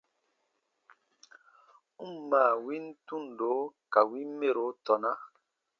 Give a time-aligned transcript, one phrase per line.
[2.09, 3.51] N ǹ maa win tundo
[3.93, 5.11] ka win mɛro tɔna.